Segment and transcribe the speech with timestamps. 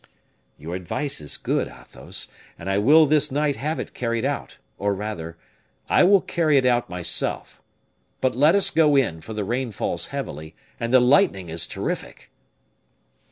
[0.57, 4.95] "Your advice is good, Athos, and I will this night have it carried out, or
[4.95, 5.37] rather,
[5.89, 7.61] I will carry it out myself;
[8.19, 12.31] but let us go in, for the rain falls heavily, and the lightning is terrific."